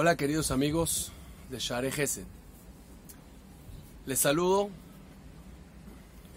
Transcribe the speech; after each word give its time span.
Hola 0.00 0.16
queridos 0.16 0.52
amigos 0.52 1.10
de 1.50 1.58
Share 1.58 1.90
Gesed. 1.90 2.22
Les 4.06 4.16
saludo 4.16 4.68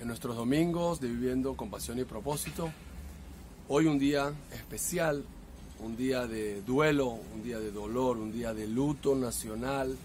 en 0.02 0.08
nuestros 0.08 0.36
domingos 0.36 1.00
de 1.00 1.10
Viviendo 1.10 1.56
con 1.56 1.70
Pasión 1.70 2.00
y 2.00 2.04
Propósito. 2.04 2.72
Hoy 3.68 3.86
un 3.86 4.00
día 4.00 4.34
especial, 4.52 5.24
un 5.80 5.96
día 5.96 6.26
de 6.26 6.64
duelo, 6.64 7.10
un 7.36 7.44
día 7.44 7.60
de 7.60 7.70
dolor, 7.70 8.18
un 8.18 8.32
día 8.32 8.56
de 8.56 8.66
luto 8.66 9.14
nacional 9.16 9.96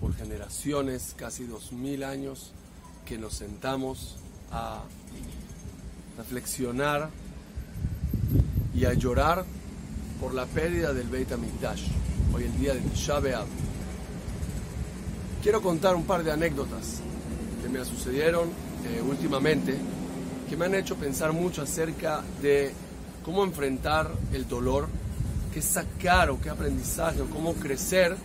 por 0.00 0.14
generaciones, 0.14 1.14
casi 1.14 1.44
dos 1.44 1.72
mil 1.72 2.04
años, 2.04 2.52
que 3.04 3.18
nos 3.18 3.34
sentamos 3.34 4.16
a 4.50 4.82
reflexionar 6.16 7.10
y 8.74 8.86
a 8.86 8.94
llorar 8.94 9.44
por 10.22 10.32
la 10.32 10.46
pérdida 10.46 10.94
del 10.94 11.08
Beit 11.08 11.32
HaMikdash, 11.32 11.86
hoy 12.34 12.44
el 12.44 12.58
día 12.58 12.74
de 12.74 12.80
Tisha. 12.80 13.20
Quiero 15.42 15.62
contar 15.62 15.94
un 15.94 16.04
par 16.04 16.24
de 16.24 16.32
anécdotas 16.32 17.00
que 17.62 17.68
me 17.68 17.84
sucedieron 17.84 18.48
eh, 18.86 19.00
últimamente, 19.02 19.76
que 20.48 20.56
me 20.56 20.64
han 20.64 20.74
hecho 20.74 20.96
pensar 20.96 21.32
mucho 21.32 21.62
acerca 21.62 22.22
de 22.42 22.72
cómo 23.24 23.44
enfrentar 23.44 24.10
el 24.32 24.48
dolor, 24.48 24.88
qué 25.52 25.62
sacar 25.62 26.30
o 26.30 26.40
qué 26.40 26.50
aprendizaje 26.50 27.22
o 27.22 27.26
cómo 27.26 27.54
crecer 27.54 28.16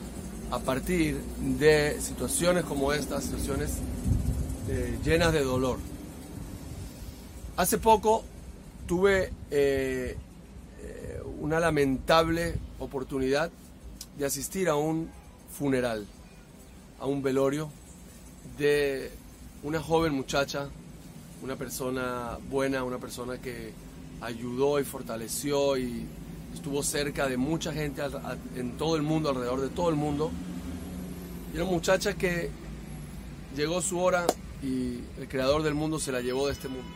a 0.49 0.59
partir 0.59 1.17
de 1.59 1.97
situaciones 2.01 2.63
como 2.63 2.91
estas, 2.93 3.25
situaciones 3.25 3.73
eh, 4.69 4.97
llenas 5.03 5.33
de 5.33 5.43
dolor. 5.43 5.77
Hace 7.57 7.77
poco 7.77 8.23
tuve 8.87 9.31
eh, 9.51 10.17
una 11.41 11.59
lamentable 11.59 12.55
oportunidad 12.79 13.51
de 14.19 14.25
asistir 14.25 14.67
a 14.67 14.75
un 14.75 15.09
funeral, 15.57 16.05
a 16.99 17.05
un 17.05 17.23
velorio 17.23 17.69
de 18.57 19.11
una 19.63 19.81
joven 19.81 20.13
muchacha, 20.13 20.67
una 21.41 21.55
persona 21.55 22.37
buena, 22.49 22.83
una 22.83 22.97
persona 22.97 23.37
que 23.37 23.71
ayudó 24.19 24.77
y 24.77 24.83
fortaleció 24.83 25.77
y 25.77 26.05
estuvo 26.53 26.83
cerca 26.83 27.29
de 27.29 27.37
mucha 27.37 27.71
gente 27.71 28.01
en 28.57 28.77
todo 28.77 28.97
el 28.97 29.03
mundo, 29.03 29.29
alrededor 29.29 29.61
de 29.61 29.69
todo 29.69 29.87
el 29.87 29.95
mundo. 29.95 30.31
Y 31.53 31.55
una 31.55 31.65
muchacha 31.65 32.15
que 32.15 32.49
llegó 33.55 33.81
su 33.81 33.99
hora 33.99 34.27
y 34.61 34.99
el 35.17 35.29
creador 35.29 35.63
del 35.63 35.75
mundo 35.75 35.97
se 35.97 36.11
la 36.11 36.19
llevó 36.19 36.47
de 36.47 36.53
este 36.53 36.67
mundo. 36.67 36.89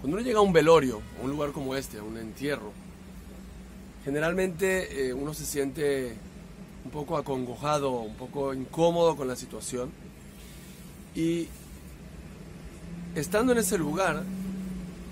Cuando 0.00 0.16
uno 0.16 0.26
llega 0.26 0.38
a 0.38 0.42
un 0.42 0.54
velorio, 0.54 1.02
a 1.20 1.24
un 1.24 1.30
lugar 1.30 1.52
como 1.52 1.74
este, 1.74 1.98
a 1.98 2.02
un 2.02 2.16
entierro, 2.16 2.72
generalmente 4.06 5.08
eh, 5.08 5.12
uno 5.12 5.34
se 5.34 5.44
siente 5.44 6.14
un 6.84 6.92
poco 6.92 7.16
acongojado, 7.16 7.90
un 7.90 8.14
poco 8.14 8.54
incómodo 8.54 9.16
con 9.16 9.26
la 9.26 9.34
situación. 9.34 9.90
Y 11.16 11.48
estando 13.16 13.50
en 13.50 13.58
ese 13.58 13.76
lugar, 13.76 14.22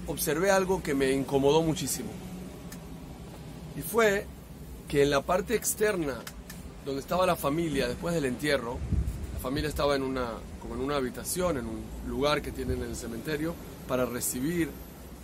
observé 0.07 0.53
algo 0.53 0.81
que 0.81 0.95
me 0.95 1.11
incomodó 1.11 1.61
muchísimo. 1.63 2.11
Y 3.77 3.83
fue 3.83 4.27
que 4.87 5.03
en 5.03 5.11
la 5.11 5.23
parte 5.23 5.57
externa, 5.57 6.21
donde 6.87 7.01
estaba 7.01 7.27
la 7.27 7.35
familia 7.35 7.89
después 7.89 8.15
del 8.15 8.27
entierro, 8.27 8.79
la 9.33 9.41
familia 9.41 9.69
estaba 9.69 9.97
en 9.97 10.05
una, 10.05 10.35
como 10.63 10.77
en 10.77 10.81
una 10.83 10.95
habitación, 10.95 11.59
en 11.59 11.67
un 11.67 11.83
lugar 12.07 12.43
que 12.43 12.53
tienen 12.53 12.81
en 12.81 12.91
el 12.91 12.97
cementerio, 12.97 13.57
para 13.89 14.07
recibir 14.07 14.71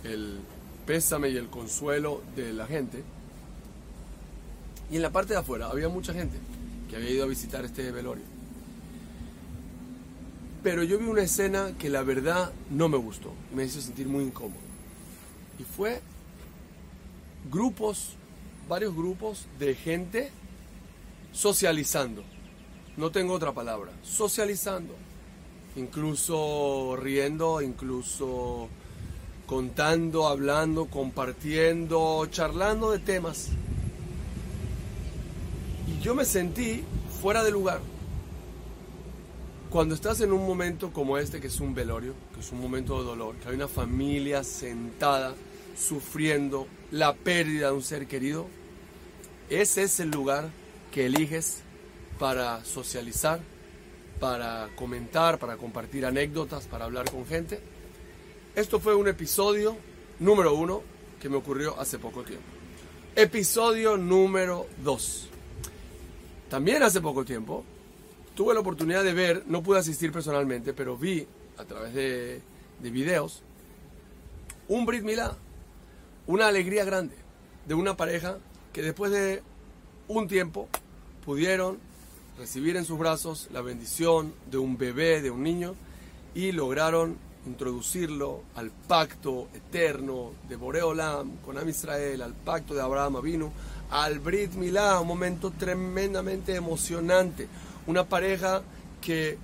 el 0.03 0.41
pésame 0.85 1.29
y 1.29 1.37
el 1.37 1.47
consuelo 1.47 2.21
de 2.35 2.51
la 2.51 2.67
gente. 2.67 3.01
Y 4.91 4.97
en 4.97 5.01
la 5.01 5.09
parte 5.09 5.33
de 5.33 5.39
afuera 5.39 5.67
había 5.67 5.87
mucha 5.87 6.13
gente 6.13 6.37
que 6.89 6.97
había 6.97 7.11
ido 7.11 7.23
a 7.23 7.27
visitar 7.27 7.63
este 7.63 7.89
velorio. 7.91 8.25
Pero 10.61 10.83
yo 10.83 10.99
vi 10.99 11.05
una 11.05 11.23
escena 11.23 11.71
que 11.79 11.89
la 11.89 12.03
verdad 12.03 12.51
no 12.69 12.89
me 12.89 12.97
gustó, 12.97 13.33
me 13.55 13.63
hizo 13.63 13.81
sentir 13.81 14.07
muy 14.07 14.25
incómodo. 14.25 14.59
Y 15.57 15.63
fue 15.63 16.01
grupos, 17.49 18.15
varios 18.67 18.93
grupos 18.93 19.47
de 19.57 19.73
gente 19.73 20.29
socializando. 21.31 22.23
No 22.97 23.09
tengo 23.11 23.33
otra 23.33 23.53
palabra, 23.53 23.91
socializando. 24.03 24.93
Incluso 25.77 26.97
riendo, 26.99 27.61
incluso 27.61 28.67
contando, 29.45 30.27
hablando, 30.27 30.85
compartiendo, 30.87 32.27
charlando 32.29 32.91
de 32.91 32.99
temas. 32.99 33.49
Yo 36.01 36.15
me 36.15 36.25
sentí 36.25 36.83
fuera 37.21 37.43
de 37.43 37.51
lugar. 37.51 37.79
Cuando 39.69 39.93
estás 39.93 40.19
en 40.21 40.31
un 40.31 40.47
momento 40.47 40.91
como 40.91 41.19
este, 41.19 41.39
que 41.39 41.45
es 41.45 41.59
un 41.59 41.75
velorio, 41.75 42.15
que 42.33 42.39
es 42.39 42.51
un 42.51 42.59
momento 42.59 42.97
de 42.99 43.05
dolor, 43.05 43.35
que 43.35 43.49
hay 43.49 43.55
una 43.55 43.67
familia 43.67 44.43
sentada, 44.43 45.35
sufriendo 45.77 46.67
la 46.89 47.13
pérdida 47.13 47.67
de 47.67 47.73
un 47.73 47.83
ser 47.83 48.07
querido, 48.07 48.47
ese 49.49 49.83
es 49.83 49.99
el 49.99 50.09
lugar 50.09 50.49
que 50.91 51.05
eliges 51.05 51.61
para 52.17 52.65
socializar, 52.65 53.39
para 54.19 54.69
comentar, 54.75 55.37
para 55.37 55.55
compartir 55.55 56.05
anécdotas, 56.05 56.65
para 56.65 56.85
hablar 56.85 57.11
con 57.11 57.27
gente. 57.27 57.59
Esto 58.55 58.79
fue 58.79 58.95
un 58.95 59.07
episodio 59.07 59.77
número 60.19 60.55
uno 60.55 60.81
que 61.21 61.29
me 61.29 61.37
ocurrió 61.37 61.79
hace 61.79 61.99
poco 61.99 62.23
tiempo. 62.23 62.43
Episodio 63.15 63.97
número 63.97 64.65
dos. 64.83 65.30
También 66.51 66.83
hace 66.83 66.99
poco 66.99 67.23
tiempo 67.23 67.63
tuve 68.35 68.53
la 68.53 68.59
oportunidad 68.59 69.05
de 69.05 69.13
ver, 69.13 69.45
no 69.47 69.63
pude 69.63 69.79
asistir 69.79 70.11
personalmente, 70.11 70.73
pero 70.73 70.97
vi 70.97 71.25
a 71.57 71.63
través 71.63 71.93
de, 71.93 72.41
de 72.83 72.91
videos 72.91 73.41
un 74.67 74.85
Brit 74.85 75.01
Milá, 75.01 75.37
una 76.27 76.49
alegría 76.49 76.83
grande 76.83 77.15
de 77.65 77.73
una 77.73 77.95
pareja 77.95 78.37
que 78.73 78.81
después 78.81 79.13
de 79.13 79.41
un 80.09 80.27
tiempo 80.27 80.67
pudieron 81.23 81.77
recibir 82.37 82.75
en 82.75 82.83
sus 82.83 82.99
brazos 82.99 83.47
la 83.53 83.61
bendición 83.61 84.33
de 84.51 84.57
un 84.57 84.77
bebé, 84.77 85.21
de 85.21 85.31
un 85.31 85.43
niño, 85.43 85.75
y 86.35 86.51
lograron 86.51 87.15
introducirlo 87.45 88.41
al 88.55 88.71
pacto 88.71 89.47
eterno 89.53 90.31
de 90.49 90.57
Boreolam 90.57 91.37
con 91.45 91.57
Am 91.57 91.69
Israel, 91.69 92.21
al 92.21 92.33
pacto 92.33 92.73
de 92.73 92.81
Abraham 92.81 93.15
Avinu, 93.15 93.53
al 93.91 94.19
Brit 94.19 94.53
Milá, 94.53 94.99
un 94.99 95.07
momento 95.07 95.51
tremendamente 95.51 96.55
emocionante. 96.55 97.47
Una 97.85 98.05
pareja 98.05 98.61
que 99.01 99.37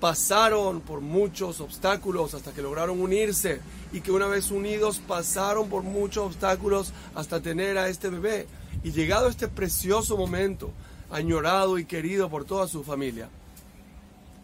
pasaron 0.00 0.80
por 0.80 1.00
muchos 1.00 1.60
obstáculos 1.60 2.34
hasta 2.34 2.52
que 2.52 2.62
lograron 2.62 3.00
unirse 3.00 3.60
y 3.92 4.00
que 4.00 4.12
una 4.12 4.26
vez 4.26 4.50
unidos 4.50 5.00
pasaron 5.06 5.68
por 5.68 5.82
muchos 5.82 6.26
obstáculos 6.26 6.92
hasta 7.14 7.40
tener 7.40 7.76
a 7.76 7.88
este 7.88 8.08
bebé. 8.08 8.46
Y 8.84 8.92
llegado 8.92 9.28
este 9.28 9.48
precioso 9.48 10.16
momento, 10.16 10.70
añorado 11.10 11.78
y 11.78 11.86
querido 11.86 12.28
por 12.28 12.44
toda 12.44 12.68
su 12.68 12.84
familia, 12.84 13.28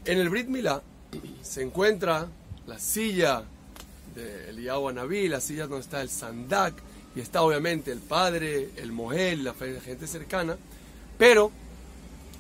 en 0.05 0.19
el 0.19 0.31
Brit 0.31 0.49
Milá 0.49 0.83
se 1.43 1.63
encuentra 1.63 2.27
la 2.67 2.79
silla 2.79 3.45
de 4.15 4.51
Eliyahu 4.51 4.89
Anabí, 4.89 5.29
la 5.29 5.41
silla 5.41 5.67
donde 5.67 5.83
está 5.83 6.01
el 6.01 6.09
Sandak, 6.09 6.75
y 7.15 7.21
está 7.21 7.43
obviamente 7.43 7.91
el 7.91 7.99
padre, 7.99 8.71
el 8.77 8.93
Mohel, 8.93 9.45
la 9.45 9.55
gente 9.55 10.07
cercana, 10.07 10.57
pero 11.19 11.51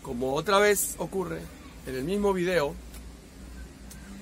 como 0.03 0.35
otra 0.35 0.59
vez 0.59 0.95
ocurre 0.99 1.41
en 1.87 1.95
el 1.95 2.05
mismo 2.05 2.33
video, 2.33 2.75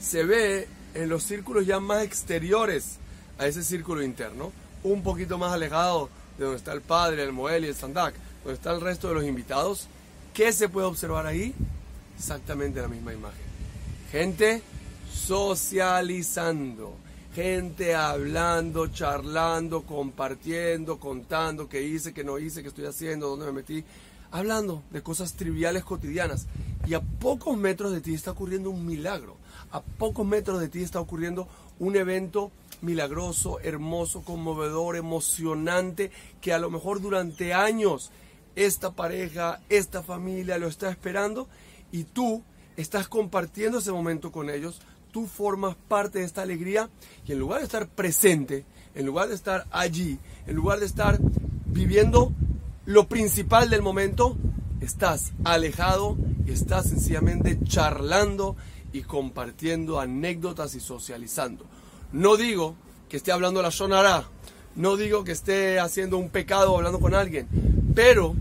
se 0.00 0.24
ve 0.24 0.68
en 0.94 1.08
los 1.08 1.22
círculos 1.22 1.66
ya 1.66 1.80
más 1.80 2.02
exteriores 2.02 2.96
a 3.38 3.46
ese 3.46 3.62
círculo 3.62 4.02
interno, 4.02 4.52
un 4.82 5.02
poquito 5.02 5.38
más 5.38 5.52
alejado 5.52 6.08
de 6.38 6.44
donde 6.44 6.58
está 6.58 6.72
el 6.72 6.80
padre, 6.80 7.22
el 7.22 7.32
Mohel 7.32 7.64
y 7.64 7.68
el 7.68 7.74
Sandak, 7.74 8.14
donde 8.44 8.54
está 8.54 8.72
el 8.72 8.80
resto 8.80 9.08
de 9.08 9.14
los 9.14 9.24
invitados, 9.24 9.86
¿qué 10.34 10.52
se 10.52 10.68
puede 10.68 10.86
observar 10.86 11.26
ahí? 11.26 11.54
Exactamente 12.16 12.80
la 12.80 12.88
misma 12.88 13.12
imagen. 13.12 13.46
Gente 14.10 14.62
socializando, 15.12 16.96
gente 17.38 17.94
hablando, 17.94 18.88
charlando, 18.88 19.82
compartiendo, 19.82 20.98
contando 20.98 21.68
qué 21.68 21.80
hice, 21.84 22.12
qué 22.12 22.24
no 22.24 22.36
hice, 22.36 22.62
qué 22.62 22.68
estoy 22.68 22.86
haciendo, 22.86 23.28
dónde 23.28 23.46
me 23.46 23.52
metí, 23.52 23.84
hablando 24.32 24.82
de 24.90 25.04
cosas 25.04 25.34
triviales 25.34 25.84
cotidianas. 25.84 26.48
Y 26.84 26.94
a 26.94 27.00
pocos 27.00 27.56
metros 27.56 27.92
de 27.92 28.00
ti 28.00 28.12
está 28.12 28.32
ocurriendo 28.32 28.70
un 28.70 28.84
milagro. 28.84 29.36
A 29.70 29.80
pocos 29.82 30.26
metros 30.26 30.58
de 30.58 30.68
ti 30.68 30.82
está 30.82 30.98
ocurriendo 30.98 31.46
un 31.78 31.94
evento 31.94 32.50
milagroso, 32.80 33.60
hermoso, 33.60 34.22
conmovedor, 34.22 34.96
emocionante, 34.96 36.10
que 36.40 36.52
a 36.52 36.58
lo 36.58 36.70
mejor 36.70 37.00
durante 37.00 37.54
años 37.54 38.10
esta 38.56 38.90
pareja, 38.90 39.60
esta 39.68 40.02
familia 40.02 40.58
lo 40.58 40.66
está 40.66 40.90
esperando 40.90 41.46
y 41.92 42.02
tú 42.02 42.42
estás 42.76 43.06
compartiendo 43.06 43.78
ese 43.78 43.92
momento 43.92 44.32
con 44.32 44.50
ellos, 44.50 44.80
tú 45.10 45.26
formas 45.26 45.76
parte 45.88 46.20
de 46.20 46.24
esta 46.24 46.42
alegría 46.42 46.88
y 47.26 47.32
en 47.32 47.38
lugar 47.38 47.60
de 47.60 47.66
estar 47.66 47.88
presente, 47.88 48.64
en 48.94 49.06
lugar 49.06 49.28
de 49.28 49.34
estar 49.34 49.66
allí, 49.70 50.18
en 50.46 50.56
lugar 50.56 50.80
de 50.80 50.86
estar 50.86 51.18
viviendo 51.66 52.32
lo 52.86 53.08
principal 53.08 53.70
del 53.70 53.82
momento, 53.82 54.36
estás 54.80 55.32
alejado 55.44 56.16
y 56.46 56.52
estás 56.52 56.88
sencillamente 56.88 57.58
charlando 57.64 58.56
y 58.92 59.02
compartiendo 59.02 60.00
anécdotas 60.00 60.74
y 60.74 60.80
socializando. 60.80 61.64
No 62.12 62.36
digo 62.36 62.74
que 63.08 63.18
esté 63.18 63.32
hablando 63.32 63.62
la 63.62 63.70
sonará, 63.70 64.24
no 64.76 64.96
digo 64.96 65.24
que 65.24 65.32
esté 65.32 65.80
haciendo 65.80 66.18
un 66.18 66.30
pecado 66.30 66.76
hablando 66.76 67.00
con 67.00 67.14
alguien, 67.14 67.46
pero 67.94 68.34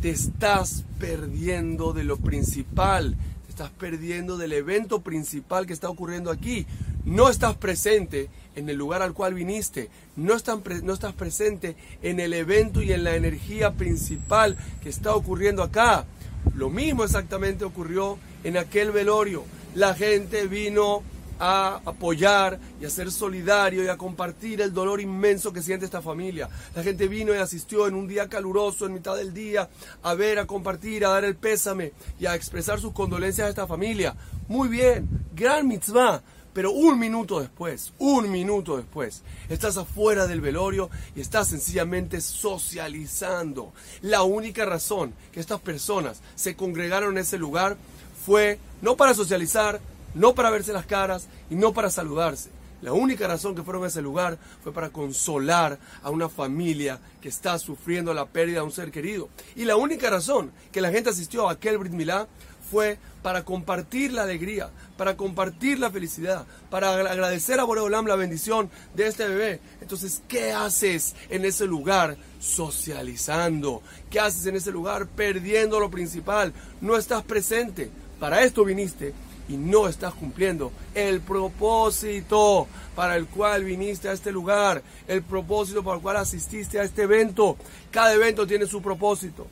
te 0.00 0.10
estás 0.10 0.84
perdiendo 0.98 1.92
de 1.92 2.04
lo 2.04 2.16
principal, 2.16 3.16
estás 3.52 3.70
perdiendo 3.70 4.38
del 4.38 4.54
evento 4.54 5.02
principal 5.02 5.66
que 5.66 5.74
está 5.74 5.90
ocurriendo 5.90 6.30
aquí. 6.30 6.66
No 7.04 7.28
estás 7.28 7.54
presente 7.54 8.30
en 8.56 8.68
el 8.70 8.76
lugar 8.76 9.02
al 9.02 9.12
cual 9.12 9.34
viniste, 9.34 9.90
no, 10.16 10.36
no 10.82 10.92
estás 10.94 11.12
presente 11.12 11.76
en 12.02 12.18
el 12.18 12.32
evento 12.32 12.82
y 12.82 12.92
en 12.92 13.04
la 13.04 13.14
energía 13.14 13.72
principal 13.72 14.56
que 14.82 14.88
está 14.88 15.14
ocurriendo 15.14 15.62
acá. 15.62 16.06
Lo 16.54 16.70
mismo 16.70 17.04
exactamente 17.04 17.66
ocurrió 17.66 18.18
en 18.42 18.56
aquel 18.56 18.90
velorio. 18.90 19.44
La 19.74 19.94
gente 19.94 20.46
vino 20.46 21.02
a 21.38 21.80
apoyar 21.84 22.58
y 22.80 22.84
a 22.84 22.90
ser 22.90 23.10
solidario 23.10 23.84
y 23.84 23.88
a 23.88 23.96
compartir 23.96 24.60
el 24.60 24.72
dolor 24.72 25.00
inmenso 25.00 25.52
que 25.52 25.62
siente 25.62 25.84
esta 25.84 26.02
familia. 26.02 26.48
La 26.74 26.82
gente 26.82 27.08
vino 27.08 27.34
y 27.34 27.38
asistió 27.38 27.86
en 27.86 27.94
un 27.94 28.08
día 28.08 28.28
caluroso, 28.28 28.86
en 28.86 28.94
mitad 28.94 29.16
del 29.16 29.34
día, 29.34 29.68
a 30.02 30.14
ver, 30.14 30.38
a 30.38 30.46
compartir, 30.46 31.04
a 31.04 31.10
dar 31.10 31.24
el 31.24 31.36
pésame 31.36 31.92
y 32.18 32.26
a 32.26 32.34
expresar 32.34 32.80
sus 32.80 32.92
condolencias 32.92 33.46
a 33.46 33.50
esta 33.50 33.66
familia. 33.66 34.14
Muy 34.48 34.68
bien, 34.68 35.08
gran 35.34 35.66
mitzvah. 35.68 36.22
Pero 36.52 36.70
un 36.72 36.98
minuto 36.98 37.40
después, 37.40 37.94
un 37.98 38.30
minuto 38.30 38.76
después, 38.76 39.22
estás 39.48 39.78
afuera 39.78 40.26
del 40.26 40.42
velorio 40.42 40.90
y 41.16 41.22
estás 41.22 41.48
sencillamente 41.48 42.20
socializando. 42.20 43.72
La 44.02 44.22
única 44.22 44.66
razón 44.66 45.14
que 45.32 45.40
estas 45.40 45.60
personas 45.60 46.20
se 46.34 46.54
congregaron 46.54 47.12
en 47.12 47.22
ese 47.22 47.38
lugar 47.38 47.78
fue 48.26 48.58
no 48.82 48.96
para 48.96 49.14
socializar, 49.14 49.80
no 50.14 50.34
para 50.34 50.50
verse 50.50 50.72
las 50.72 50.86
caras 50.86 51.28
y 51.50 51.54
no 51.54 51.72
para 51.72 51.90
saludarse. 51.90 52.50
La 52.82 52.92
única 52.92 53.28
razón 53.28 53.54
que 53.54 53.62
fueron 53.62 53.84
a 53.84 53.86
ese 53.86 54.02
lugar 54.02 54.38
fue 54.62 54.72
para 54.72 54.90
consolar 54.90 55.78
a 56.02 56.10
una 56.10 56.28
familia 56.28 56.98
que 57.20 57.28
está 57.28 57.56
sufriendo 57.60 58.12
la 58.12 58.26
pérdida 58.26 58.58
de 58.58 58.64
un 58.64 58.72
ser 58.72 58.90
querido. 58.90 59.28
Y 59.54 59.64
la 59.64 59.76
única 59.76 60.10
razón 60.10 60.50
que 60.72 60.80
la 60.80 60.90
gente 60.90 61.10
asistió 61.10 61.48
a 61.48 61.52
aquel 61.52 61.78
Brit 61.78 61.92
Milá 61.92 62.26
fue 62.72 62.98
para 63.22 63.44
compartir 63.44 64.12
la 64.12 64.24
alegría, 64.24 64.70
para 64.96 65.16
compartir 65.16 65.78
la 65.78 65.92
felicidad, 65.92 66.44
para 66.70 66.92
agradecer 66.92 67.60
a 67.60 67.64
Boreolam 67.64 68.06
la 68.06 68.16
bendición 68.16 68.68
de 68.96 69.06
este 69.06 69.28
bebé. 69.28 69.60
Entonces, 69.80 70.20
¿qué 70.26 70.50
haces 70.50 71.14
en 71.30 71.44
ese 71.44 71.66
lugar? 71.66 72.16
Socializando. 72.40 73.80
¿Qué 74.10 74.18
haces 74.18 74.46
en 74.46 74.56
ese 74.56 74.72
lugar? 74.72 75.06
Perdiendo 75.06 75.78
lo 75.78 75.88
principal. 75.88 76.52
No 76.80 76.96
estás 76.96 77.22
presente. 77.22 77.90
Para 78.18 78.42
esto 78.42 78.64
viniste 78.64 79.14
y 79.52 79.56
no 79.58 79.86
estás 79.86 80.14
cumpliendo 80.14 80.72
el 80.94 81.20
propósito 81.20 82.66
para 82.96 83.16
el 83.16 83.26
cual 83.26 83.64
viniste 83.64 84.08
a 84.08 84.12
este 84.12 84.32
lugar, 84.32 84.82
el 85.06 85.22
propósito 85.22 85.84
para 85.84 85.96
el 85.96 86.02
cual 86.02 86.16
asististe 86.16 86.80
a 86.80 86.84
este 86.84 87.02
evento. 87.02 87.58
Cada 87.90 88.14
evento 88.14 88.46
tiene 88.46 88.66
su 88.66 88.80
propósito. 88.80 89.46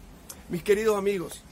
Mis 0.48 0.62
queridos 0.62 0.96
amigos, 0.96 1.42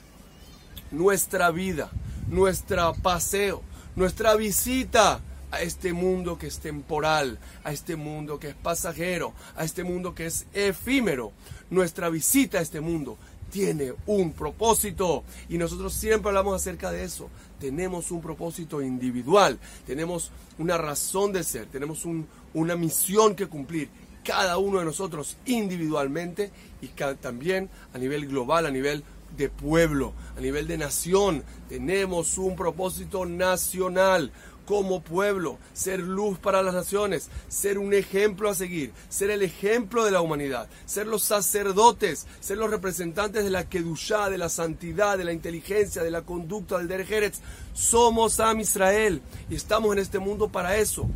nuestra 0.91 1.50
vida, 1.50 1.91
nuestro 2.27 2.95
paseo, 3.03 3.62
nuestra 3.97 4.35
visita 4.35 5.21
a 5.50 5.61
este 5.61 5.93
mundo 5.93 6.39
que 6.39 6.47
es 6.47 6.59
temporal, 6.59 7.39
a 7.65 7.73
este 7.73 7.97
mundo 7.97 8.39
que 8.39 8.49
es 8.49 8.55
pasajero, 8.55 9.35
a 9.56 9.65
este 9.65 9.85
mundo 9.85 10.15
que 10.15 10.27
es 10.27 10.47
efímero. 10.55 11.33
Nuestra 11.69 12.09
visita 12.09 12.59
a 12.59 12.62
este 12.62 12.81
mundo 12.81 13.19
tiene 13.50 13.93
un 14.06 14.33
propósito 14.33 15.25
y 15.49 15.59
nosotros 15.59 15.93
siempre 15.95 16.29
hablamos 16.29 16.55
acerca 16.55 16.91
de 16.91 17.05
eso. 17.05 17.29
Tenemos 17.59 18.11
un 18.11 18.21
propósito 18.21 18.81
individual, 18.83 19.59
tenemos 19.87 20.31
una 20.59 20.79
razón 20.79 21.33
de 21.33 21.43
ser, 21.43 21.67
tenemos 21.67 22.06
una 22.55 22.77
misión 22.77 23.35
que 23.35 23.47
cumplir 23.47 23.89
cada 24.25 24.59
uno 24.59 24.79
de 24.79 24.85
nosotros 24.85 25.37
individualmente 25.47 26.50
y 26.83 26.89
también 26.89 27.71
a 27.95 27.99
nivel 27.99 28.27
global, 28.27 28.67
a 28.67 28.71
nivel 28.71 29.03
de 29.37 29.49
pueblo, 29.49 30.12
a 30.37 30.41
nivel 30.41 30.67
de 30.67 30.79
nación. 30.79 31.43
Tenemos 31.69 32.39
un 32.39 32.56
propósito 32.56 33.25
nacional 33.27 34.33
como 34.69 35.00
pueblo, 35.00 35.56
ser 35.73 36.00
luz 36.00 36.38
para 36.38 36.62
las 36.62 36.75
naciones, 36.75 37.31
ser 37.49 37.79
un 37.79 37.94
ejemplo 37.94 38.50
a 38.50 38.55
seguir, 38.55 38.93
ser 39.09 39.31
el 39.31 39.41
ejemplo 39.41 40.05
de 40.05 40.11
la 40.11 40.20
humanidad, 40.20 40.69
ser 40.85 41.06
los 41.06 41.23
sacerdotes, 41.23 42.26
ser 42.41 42.59
los 42.59 42.70
representantes 42.70 43.44
de 43.44 43.50
la 43.50 43.67
Kedushá, 43.67 44.29
de 44.29 44.37
la 44.37 44.50
santidad, 44.50 45.17
de 45.17 45.25
la 45.25 45.32
inteligencia, 45.32 46.03
de 46.03 46.11
la 46.11 46.20
conducta, 46.20 46.76
del 46.76 46.87
Derech 46.87 47.32
Somos 47.73 48.41
Am 48.41 48.61
Israel 48.61 49.23
y 49.49 49.55
estamos 49.55 49.91
en 49.94 50.00
este 50.00 50.19
mundo 50.19 50.50
para 50.50 50.76
eso. 50.76 51.09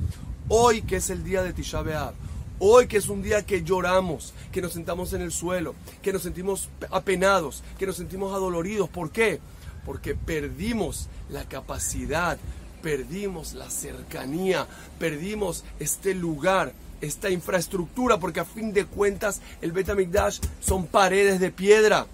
Hoy 0.49 0.81
que 0.81 0.97
es 0.97 1.11
el 1.11 1.23
día 1.23 1.43
de 1.43 1.53
Tisha 1.53 1.83
B'Av, 1.83 2.15
Hoy 2.59 2.87
que 2.87 2.97
es 2.97 3.11
un 3.11 3.21
día 3.23 3.45
que 3.45 3.65
lloramos, 3.65 4.33
que 4.51 4.63
nos 4.63 4.73
sentamos 4.73 5.13
en 5.13 5.21
el 5.21 5.31
suelo, 5.31 5.75
que 6.01 6.15
nos 6.15 6.23
sentimos 6.23 6.71
apenados, 6.91 7.63
que 7.79 7.87
nos 7.87 7.97
sentimos 7.97 8.33
adoloridos. 8.33 8.89
¿Por 8.89 9.11
qué? 9.11 9.41
Porque 9.85 10.15
perdimos 10.15 11.09
la 11.29 11.45
capacidad 11.45 12.39
perdimos 12.83 13.55
la 13.55 13.71
cercanía, 13.71 14.67
perdimos 14.99 15.65
este 15.79 16.15
lugar, 16.15 16.73
esta 17.01 17.31
infraestructura, 17.31 18.19
porque 18.19 18.41
a 18.41 18.45
fin 18.45 18.73
de 18.73 18.87
cuentas 18.87 19.41
el 19.61 19.73
Betamigdash 19.73 20.41
son 20.61 20.87
paredes 20.87 21.41
de 21.41 21.51
piedra. 21.51 22.07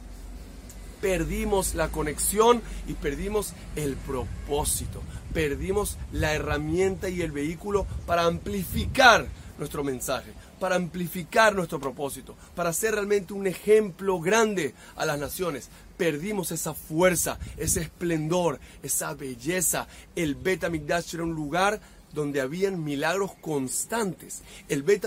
Perdimos 1.00 1.74
la 1.74 1.88
conexión 1.88 2.60
y 2.86 2.94
perdimos 2.94 3.52
el 3.76 3.96
propósito. 3.96 5.00
Perdimos 5.32 5.96
la 6.12 6.34
herramienta 6.34 7.08
y 7.08 7.22
el 7.22 7.32
vehículo 7.32 7.86
para 8.06 8.24
amplificar 8.24 9.26
nuestro 9.58 9.84
mensaje, 9.84 10.32
para 10.58 10.76
amplificar 10.76 11.54
nuestro 11.54 11.78
propósito, 11.78 12.34
para 12.54 12.72
ser 12.72 12.94
realmente 12.94 13.32
un 13.32 13.46
ejemplo 13.46 14.20
grande 14.20 14.74
a 14.96 15.04
las 15.06 15.18
naciones. 15.18 15.68
Perdimos 15.98 16.52
esa 16.52 16.72
fuerza, 16.74 17.38
ese 17.56 17.82
esplendor, 17.82 18.60
esa 18.82 19.12
belleza. 19.14 19.88
El 20.16 20.36
Bet 20.36 20.62
era 20.62 21.24
un 21.24 21.34
lugar 21.34 21.80
donde 22.12 22.40
habían 22.40 22.82
milagros 22.82 23.32
constantes. 23.40 24.42
El 24.68 24.82
Bet 24.82 25.04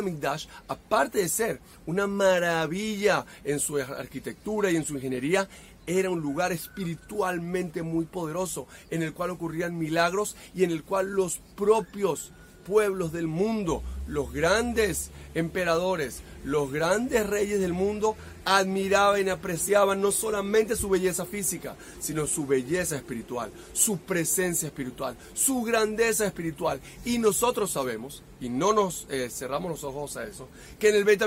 aparte 0.68 1.20
de 1.20 1.30
ser 1.30 1.60
una 1.86 2.08
maravilla 2.08 3.26
en 3.44 3.60
su 3.60 3.78
arquitectura 3.78 4.70
y 4.70 4.76
en 4.76 4.86
su 4.86 4.96
ingeniería, 4.96 5.48
era 5.88 6.10
un 6.10 6.22
lugar 6.22 6.52
espiritualmente 6.52 7.82
muy 7.82 8.06
poderoso, 8.06 8.68
en 8.92 9.02
el 9.02 9.14
cual 9.14 9.32
ocurrían 9.32 9.78
milagros 9.78 10.36
y 10.54 10.64
en 10.64 10.72
el 10.72 10.84
cual 10.84 11.12
los 11.12 11.40
propios 11.56 12.32
pueblos 12.68 13.12
del 13.12 13.28
mundo, 13.28 13.82
los 14.12 14.34
grandes 14.34 15.10
emperadores, 15.34 16.20
los 16.44 16.70
grandes 16.70 17.26
reyes 17.26 17.62
del 17.62 17.72
mundo 17.72 18.18
admiraban 18.44 19.26
y 19.26 19.30
apreciaban 19.30 20.02
no 20.02 20.12
solamente 20.12 20.76
su 20.76 20.90
belleza 20.90 21.26
física, 21.26 21.78
sino 22.00 22.28
su 22.28 22.46
belleza 22.46 22.98
espiritual, 22.98 23.52
su 23.72 24.00
presencia 24.00 24.68
espiritual, 24.68 25.16
su 25.34 25.62
grandeza 25.62 26.26
espiritual. 26.26 26.82
Y 27.06 27.20
nosotros 27.20 27.72
sabemos, 27.72 28.22
y 28.42 28.50
no 28.50 28.74
nos 28.74 29.08
eh, 29.10 29.30
cerramos 29.30 29.72
los 29.72 29.84
ojos 29.86 30.18
a 30.18 30.26
eso, 30.26 30.50
que 30.78 30.90
en 30.90 30.96
el 30.96 31.06
Beit 31.06 31.22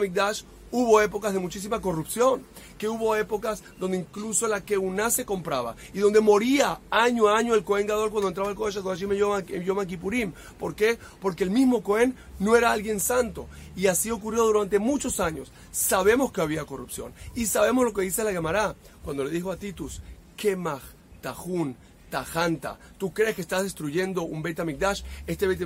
hubo 0.76 1.00
épocas 1.00 1.33
de 1.33 1.38
muchísima 1.38 1.81
corrupción, 1.81 2.43
que 2.79 2.88
hubo 2.88 3.14
épocas 3.14 3.62
donde 3.79 3.99
incluso 3.99 4.49
la 4.49 4.64
que 4.64 4.76
una 4.76 5.09
se 5.09 5.25
compraba 5.25 5.76
y 5.93 6.00
donde 6.00 6.21
moría 6.21 6.81
año 6.91 7.29
a 7.29 7.38
año 7.38 7.55
el 7.55 7.62
Cohen 7.62 7.87
Gadol 7.87 8.11
cuando 8.11 8.26
entraba 8.26 8.50
el 8.50 8.57
Kodesh 8.57 8.79
en 9.05 9.62
Yom 9.62 9.87
Kippurim. 9.87 10.33
¿Por 10.59 10.75
qué? 10.75 10.99
Porque 11.21 11.45
el 11.45 11.50
mismo 11.50 11.85
Cohen 11.85 12.17
no 12.41 12.57
era 12.57 12.73
alguien 12.75 13.00
santo 13.00 13.49
y 13.75 13.87
así 13.87 14.11
ocurrió 14.11 14.45
durante 14.45 14.78
muchos 14.78 15.21
años. 15.21 15.50
Sabemos 15.73 16.33
que 16.33 16.40
había 16.40 16.64
corrupción 16.64 17.12
y 17.35 17.47
sabemos 17.47 17.85
lo 17.85 17.93
que 17.93 18.02
dice 18.02 18.25
la 18.25 18.33
Gemara 18.33 18.75
cuando 19.02 19.25
le 19.25 19.31
dijo 19.31 19.50
a 19.50 19.57
Titus, 19.57 20.00
Kemach, 20.37 20.83
Tajun, 21.21 21.76
Tajanta. 22.11 22.78
¿Tú 22.99 23.12
crees 23.12 23.35
que 23.35 23.43
estás 23.43 23.64
destruyendo 23.64 24.23
un 24.23 24.43
Beit 24.43 24.61
HaMikdash? 24.61 25.02
Este 25.26 25.47
Beit 25.47 25.61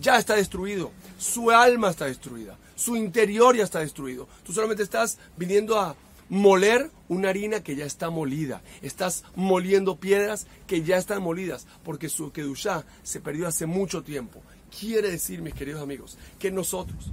ya 0.00 0.18
está 0.18 0.34
destruido. 0.34 0.90
Su 1.18 1.50
alma 1.50 1.90
está 1.90 2.04
destruida. 2.04 2.58
Su 2.76 2.96
interior 2.96 3.56
ya 3.56 3.64
está 3.64 3.80
destruido. 3.80 4.28
Tú 4.44 4.52
solamente 4.52 4.82
estás 4.82 5.18
viniendo 5.36 5.80
a 5.80 5.96
moler 6.28 6.90
una 7.08 7.30
harina 7.30 7.62
que 7.62 7.74
ya 7.74 7.86
está 7.86 8.10
molida. 8.10 8.60
Estás 8.82 9.24
moliendo 9.34 9.96
piedras 9.96 10.46
que 10.66 10.82
ya 10.82 10.98
están 10.98 11.22
molidas. 11.22 11.66
Porque 11.84 12.08
su 12.08 12.32
Kedushá 12.32 12.84
se 13.02 13.20
perdió 13.20 13.48
hace 13.48 13.66
mucho 13.66 14.02
tiempo. 14.02 14.42
Quiere 14.76 15.10
decir, 15.10 15.42
mis 15.42 15.54
queridos 15.54 15.82
amigos, 15.82 16.18
que 16.38 16.50
nosotros, 16.50 17.10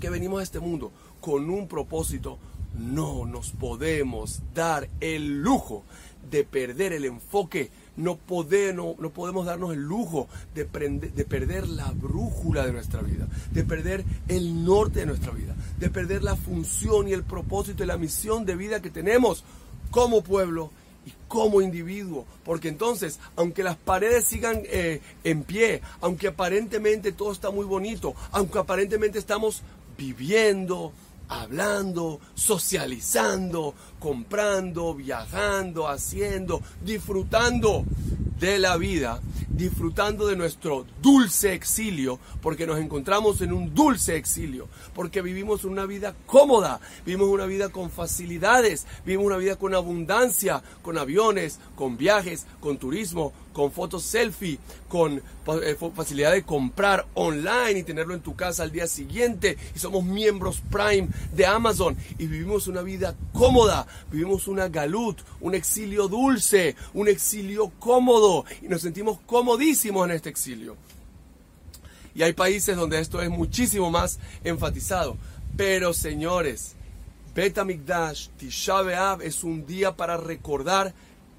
que 0.00 0.10
venimos 0.10 0.40
a 0.40 0.42
este 0.42 0.60
mundo 0.60 0.92
con 1.20 1.48
un 1.50 1.68
propósito, 1.68 2.38
no 2.78 3.26
nos 3.26 3.50
podemos 3.50 4.40
dar 4.54 4.88
el 5.00 5.42
lujo 5.42 5.84
de 6.30 6.44
perder 6.44 6.92
el 6.92 7.04
enfoque 7.04 7.70
no, 8.00 8.16
podemos, 8.16 8.98
no 8.98 9.10
podemos 9.10 9.46
darnos 9.46 9.72
el 9.72 9.80
lujo 9.80 10.28
de, 10.54 10.64
de 10.64 11.24
perder 11.24 11.68
la 11.68 11.90
brújula 11.90 12.66
de 12.66 12.72
nuestra 12.72 13.02
vida, 13.02 13.28
de 13.52 13.64
perder 13.64 14.04
el 14.28 14.64
norte 14.64 15.00
de 15.00 15.06
nuestra 15.06 15.32
vida, 15.32 15.54
de 15.78 15.90
perder 15.90 16.22
la 16.22 16.36
función 16.36 17.08
y 17.08 17.12
el 17.12 17.22
propósito 17.22 17.84
y 17.84 17.86
la 17.86 17.98
misión 17.98 18.44
de 18.46 18.56
vida 18.56 18.80
que 18.80 18.90
tenemos 18.90 19.44
como 19.90 20.22
pueblo 20.22 20.70
como 21.28 21.62
individuo. 21.62 22.26
Porque 22.44 22.68
entonces, 22.68 23.18
aunque 23.36 23.62
las 23.62 23.76
paredes 23.76 24.24
sigan 24.24 24.62
eh, 24.66 25.00
en 25.24 25.44
pie, 25.44 25.82
aunque 26.00 26.28
aparentemente 26.28 27.12
todo 27.12 27.32
está 27.32 27.50
muy 27.50 27.64
bonito, 27.66 28.14
aunque 28.32 28.58
aparentemente 28.58 29.18
estamos 29.18 29.62
viviendo, 29.96 30.92
hablando, 31.28 32.20
socializando, 32.34 33.74
comprando, 33.98 34.94
viajando, 34.94 35.88
haciendo, 35.88 36.60
disfrutando 36.84 37.84
de 38.40 38.58
la 38.58 38.78
vida, 38.78 39.20
disfrutando 39.50 40.26
de 40.26 40.34
nuestro 40.34 40.86
dulce 41.02 41.52
exilio, 41.52 42.18
porque 42.40 42.66
nos 42.66 42.78
encontramos 42.78 43.42
en 43.42 43.52
un 43.52 43.74
dulce 43.74 44.16
exilio, 44.16 44.66
porque 44.94 45.20
vivimos 45.20 45.64
una 45.64 45.84
vida 45.84 46.14
cómoda, 46.24 46.80
vivimos 47.04 47.28
una 47.28 47.44
vida 47.44 47.68
con 47.68 47.90
facilidades, 47.90 48.86
vivimos 49.04 49.26
una 49.26 49.36
vida 49.36 49.56
con 49.56 49.74
abundancia, 49.74 50.62
con 50.80 50.96
aviones, 50.96 51.60
con 51.76 51.98
viajes, 51.98 52.46
con 52.60 52.78
turismo, 52.78 53.34
con 53.52 53.72
fotos 53.72 54.02
selfie, 54.02 54.58
con 54.88 55.22
eh, 55.62 55.76
facilidad 55.94 56.32
de 56.32 56.42
comprar 56.42 57.06
online 57.14 57.80
y 57.80 57.82
tenerlo 57.82 58.14
en 58.14 58.20
tu 58.20 58.36
casa 58.36 58.62
al 58.62 58.72
día 58.72 58.86
siguiente, 58.86 59.56
y 59.74 59.78
somos 59.78 60.04
miembros 60.04 60.62
Prime 60.70 61.08
de 61.34 61.46
Amazon, 61.46 61.96
y 62.18 62.26
vivimos 62.26 62.68
una 62.68 62.82
vida 62.82 63.14
cómoda, 63.32 63.86
vivimos 64.10 64.48
una 64.48 64.68
galut, 64.68 65.20
un 65.40 65.54
exilio 65.54 66.08
dulce, 66.08 66.76
un 66.94 67.08
exilio 67.08 67.72
cómodo, 67.78 68.44
y 68.62 68.68
nos 68.68 68.82
sentimos 68.82 69.18
comodísimos 69.26 70.08
en 70.08 70.14
este 70.14 70.28
exilio. 70.28 70.76
Y 72.14 72.22
hay 72.22 72.32
países 72.32 72.76
donde 72.76 73.00
esto 73.00 73.22
es 73.22 73.30
muchísimo 73.30 73.90
más 73.90 74.18
enfatizado. 74.42 75.16
Pero 75.56 75.92
señores, 75.92 76.74
Betamikdash, 77.34 78.28
Tisha 78.36 78.82
B'Av 78.82 79.22
es 79.22 79.44
un 79.44 79.66
día 79.66 79.96
para 79.96 80.16
recordar 80.16 80.92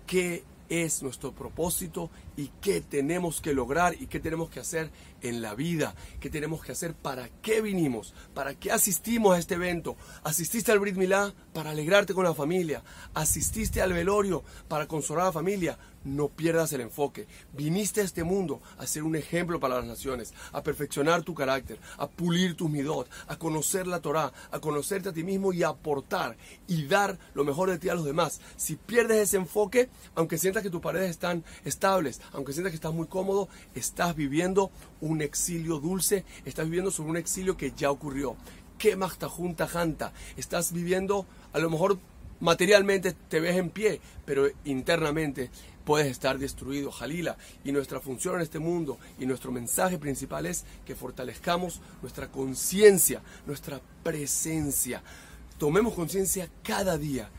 que 0.08 0.44
es 0.72 1.04
nuestro 1.04 1.34
propósito 1.34 2.10
y 2.38 2.52
qué 2.62 2.82
tenemos 2.82 3.42
que 3.42 3.54
lograr 3.54 3.96
y 4.00 4.08
qué 4.08 4.20
tenemos 4.20 4.50
que 4.50 4.60
hacer 4.60 4.92
en 5.22 5.42
la 5.42 5.54
vida, 5.54 5.96
qué 6.20 6.30
tenemos 6.30 6.64
que 6.64 6.72
hacer, 6.72 6.94
para 6.94 7.30
qué 7.42 7.62
vinimos, 7.62 8.14
para 8.34 8.56
qué 8.56 8.72
asistimos 8.72 9.36
a 9.36 9.40
este 9.40 9.56
evento. 9.56 9.96
Asististe 10.24 10.72
al 10.72 10.80
Brit 10.80 10.96
Milá 10.96 11.34
para 11.54 11.72
alegrarte 11.72 12.14
con 12.14 12.24
la 12.24 12.34
familia, 12.34 12.84
asististe 13.14 13.82
al 13.82 13.94
velorio 13.94 14.44
para 14.68 14.88
consolar 14.88 15.24
a 15.24 15.28
la 15.28 15.34
familia, 15.34 15.78
no 16.04 16.30
pierdas 16.30 16.74
el 16.74 16.82
enfoque. 16.82 17.28
Viniste 17.54 18.02
a 18.02 18.04
este 18.04 18.24
mundo 18.24 18.62
a 18.78 18.88
ser 18.88 19.04
un 19.04 19.16
ejemplo 19.16 19.60
para 19.60 19.76
las 19.76 19.86
naciones, 19.86 20.34
a 20.52 20.64
perfeccionar 20.64 21.24
tu 21.24 21.36
carácter, 21.36 21.80
a 21.98 22.08
pulir 22.10 22.56
tus 22.56 22.70
midot, 22.70 23.10
a 23.28 23.38
conocer 23.38 23.88
la 23.88 24.00
Torah, 24.00 24.34
a 24.52 24.60
conocerte 24.60 25.10
a 25.10 25.14
ti 25.14 25.24
mismo 25.24 25.54
y 25.54 25.64
aportar 25.64 26.38
y 26.68 26.86
dar 26.86 27.20
lo 27.34 27.44
mejor 27.44 27.70
de 27.70 27.78
ti 27.78 27.90
a 27.90 27.96
los 27.96 28.06
demás. 28.06 28.42
Si 28.58 28.76
pierdes 28.76 29.20
ese 29.20 29.38
enfoque, 29.38 29.90
aunque 30.16 30.38
sientas 30.38 30.64
que 30.64 30.70
tus 30.70 30.82
paredes 30.82 31.12
están 31.12 31.44
estables, 31.66 32.21
aunque 32.34 32.54
sientas 32.54 32.72
que 32.72 32.75
estás 32.75 32.94
muy 32.94 33.08
cómodo, 33.08 33.50
estás 33.75 34.16
viviendo 34.16 34.72
un 35.00 35.22
exilio 35.22 35.80
dulce, 35.80 36.25
estás 36.46 36.66
viviendo 36.66 36.92
sobre 36.92 37.12
un 37.12 37.18
exilio 37.18 37.58
que 37.58 37.72
ya 37.75 37.92
ocurrió. 37.92 38.36
¿Qué 38.78 38.98
junta 39.30 39.68
janta? 39.68 40.12
Estás 40.38 40.74
viviendo 40.74 41.25
a 41.54 41.60
lo 41.60 41.70
mejor 41.70 42.00
materialmente 42.42 43.13
te 43.30 43.40
ves 43.40 43.56
en 43.56 43.70
pie, 43.70 44.01
pero 44.25 44.48
internamente 44.66 45.50
puedes 45.86 46.08
estar 46.08 46.38
destruido, 46.38 46.92
Jalila. 46.92 47.38
Y 47.63 47.72
nuestra 47.72 48.00
función 48.00 48.36
en 48.36 48.42
este 48.42 48.60
mundo 48.60 48.98
y 49.20 49.25
nuestro 49.25 49.51
mensaje 49.51 49.98
principal 49.98 50.46
es 50.46 50.66
que 50.86 50.96
fortalezcamos 50.96 51.82
nuestra 52.01 52.30
conciencia, 52.30 53.22
nuestra 53.46 53.80
presencia. 54.04 55.01
Tomemos 55.58 55.94
conciencia 55.94 56.50
cada 56.63 56.98
día, 56.98 57.30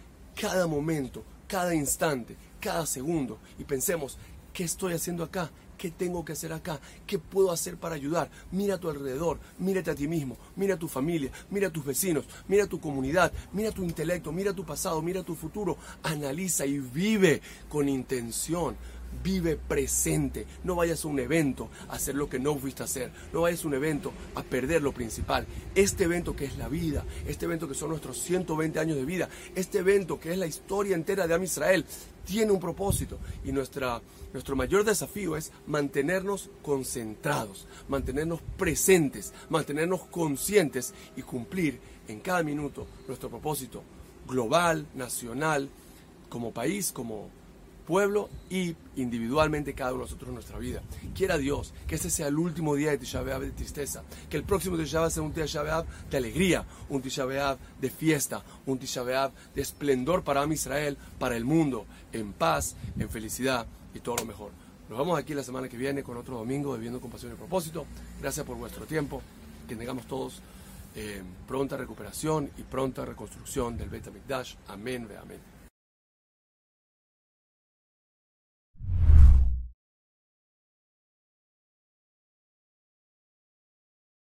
cada 0.40 0.66
momento, 0.66 1.24
cada 1.48 1.74
instante, 1.74 2.36
cada 2.60 2.86
segundo 2.86 3.38
y 3.58 3.64
pensemos, 3.64 4.16
¿qué 4.52 4.64
estoy 4.64 4.94
haciendo 4.94 5.24
acá? 5.24 5.50
¿Qué 5.78 5.90
tengo 5.90 6.24
que 6.24 6.32
hacer 6.32 6.52
acá? 6.52 6.78
¿Qué 7.06 7.18
puedo 7.18 7.50
hacer 7.50 7.76
para 7.76 7.96
ayudar? 7.96 8.30
Mira 8.52 8.76
a 8.76 8.78
tu 8.78 8.88
alrededor, 8.88 9.40
mírate 9.58 9.90
a 9.90 9.94
ti 9.96 10.06
mismo, 10.06 10.36
mira 10.54 10.74
a 10.74 10.78
tu 10.78 10.86
familia, 10.86 11.32
mira 11.50 11.68
a 11.68 11.72
tus 11.72 11.84
vecinos, 11.84 12.24
mira 12.46 12.64
a 12.64 12.68
tu 12.68 12.80
comunidad, 12.80 13.32
mira 13.52 13.72
tu 13.72 13.82
intelecto, 13.82 14.30
mira 14.30 14.52
tu 14.52 14.64
pasado, 14.64 15.02
mira 15.02 15.24
tu 15.24 15.34
futuro. 15.34 15.76
Analiza 16.04 16.66
y 16.66 16.78
vive 16.78 17.42
con 17.68 17.88
intención. 17.88 18.76
Vive 19.22 19.56
presente. 19.56 20.46
No 20.64 20.76
vayas 20.76 21.04
a 21.04 21.08
un 21.08 21.18
evento 21.18 21.68
a 21.88 21.94
hacer 21.94 22.14
lo 22.14 22.28
que 22.28 22.38
no 22.38 22.56
fuiste 22.56 22.82
a 22.82 22.86
hacer. 22.86 23.10
No 23.32 23.42
vayas 23.42 23.64
a 23.64 23.68
un 23.68 23.74
evento 23.74 24.12
a 24.34 24.42
perder 24.42 24.82
lo 24.82 24.92
principal. 24.92 25.46
Este 25.74 26.04
evento 26.04 26.34
que 26.34 26.44
es 26.44 26.56
la 26.56 26.68
vida, 26.68 27.04
este 27.26 27.46
evento 27.46 27.68
que 27.68 27.74
son 27.74 27.90
nuestros 27.90 28.18
120 28.18 28.78
años 28.78 28.96
de 28.96 29.04
vida, 29.04 29.28
este 29.54 29.78
evento 29.78 30.18
que 30.18 30.32
es 30.32 30.38
la 30.38 30.46
historia 30.46 30.94
entera 30.94 31.26
de 31.26 31.34
Am 31.34 31.42
Israel, 31.42 31.84
tiene 32.24 32.52
un 32.52 32.60
propósito 32.60 33.18
y 33.44 33.52
nuestra, 33.52 34.00
nuestro 34.32 34.56
mayor 34.56 34.84
desafío 34.84 35.36
es 35.36 35.52
mantenernos 35.66 36.50
concentrados, 36.62 37.66
mantenernos 37.88 38.40
presentes, 38.56 39.32
mantenernos 39.48 40.02
conscientes 40.04 40.94
y 41.16 41.22
cumplir 41.22 41.80
en 42.08 42.20
cada 42.20 42.42
minuto 42.42 42.86
nuestro 43.06 43.28
propósito 43.28 43.82
global, 44.28 44.86
nacional, 44.94 45.68
como 46.28 46.52
país, 46.52 46.92
como 46.92 47.28
pueblo 47.92 48.30
y 48.48 48.74
individualmente 48.96 49.74
cada 49.74 49.92
uno 49.92 50.04
de 50.04 50.04
nosotros 50.06 50.28
en 50.28 50.34
nuestra 50.36 50.58
vida. 50.58 50.80
Quiera 51.14 51.36
Dios 51.36 51.74
que 51.86 51.96
este 51.96 52.08
sea 52.08 52.28
el 52.28 52.38
último 52.38 52.74
día 52.74 52.90
de 52.90 52.96
Tisha 52.96 53.22
de 53.22 53.50
tristeza, 53.50 54.02
que 54.30 54.38
el 54.38 54.44
próximo 54.44 54.78
Tisha 54.78 55.10
sea 55.10 55.22
un 55.22 55.34
Tisha 55.34 55.62
de 55.62 56.16
alegría, 56.16 56.64
un 56.88 57.02
Tisha 57.02 57.26
de 57.26 57.90
fiesta, 57.90 58.42
un 58.64 58.78
Tisha 58.78 59.04
de 59.04 59.30
esplendor 59.60 60.24
para 60.24 60.46
Israel, 60.46 60.96
para 61.18 61.36
el 61.36 61.44
mundo, 61.44 61.84
en 62.14 62.32
paz, 62.32 62.76
en 62.98 63.10
felicidad 63.10 63.66
y 63.94 64.00
todo 64.00 64.16
lo 64.16 64.24
mejor. 64.24 64.52
Nos 64.88 64.98
vemos 64.98 65.18
aquí 65.18 65.34
la 65.34 65.42
semana 65.42 65.68
que 65.68 65.76
viene 65.76 66.02
con 66.02 66.16
otro 66.16 66.38
domingo 66.38 66.72
de 66.72 66.78
Viviendo 66.78 66.98
con 66.98 67.10
Pasión 67.10 67.32
y 67.32 67.36
Propósito. 67.36 67.84
Gracias 68.22 68.46
por 68.46 68.56
vuestro 68.56 68.86
tiempo. 68.86 69.20
Que 69.68 69.76
tengamos 69.76 70.06
todos 70.06 70.40
eh, 70.96 71.22
pronta 71.46 71.76
recuperación 71.76 72.52
y 72.56 72.62
pronta 72.62 73.04
reconstrucción 73.04 73.76
del 73.76 73.90
Beta 73.90 74.10
Mikdash. 74.10 74.54
Amén, 74.68 75.06
ve 75.06 75.18
amén. 75.18 75.51